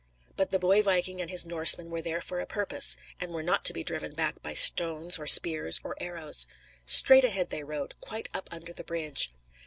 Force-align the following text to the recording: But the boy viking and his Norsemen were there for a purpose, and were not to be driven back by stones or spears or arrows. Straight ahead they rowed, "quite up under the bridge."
But 0.35 0.49
the 0.49 0.57
boy 0.57 0.81
viking 0.81 1.21
and 1.21 1.29
his 1.29 1.45
Norsemen 1.45 1.91
were 1.91 2.01
there 2.01 2.21
for 2.21 2.39
a 2.39 2.47
purpose, 2.47 2.97
and 3.19 3.31
were 3.31 3.43
not 3.43 3.63
to 3.65 3.71
be 3.71 3.83
driven 3.83 4.15
back 4.15 4.41
by 4.41 4.55
stones 4.55 5.19
or 5.19 5.27
spears 5.27 5.79
or 5.83 5.95
arrows. 6.01 6.47
Straight 6.87 7.23
ahead 7.23 7.51
they 7.51 7.63
rowed, 7.63 7.93
"quite 8.01 8.27
up 8.33 8.49
under 8.51 8.73
the 8.73 8.83
bridge." 8.83 9.31